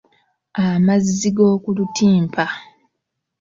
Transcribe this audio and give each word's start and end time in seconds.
Amazzi 0.63 1.29
g’oku 1.35 1.69
lutimpa. 1.77 2.45